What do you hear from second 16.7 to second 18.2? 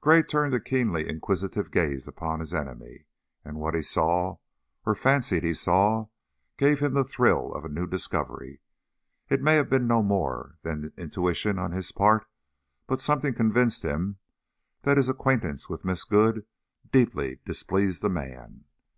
deeply displeased the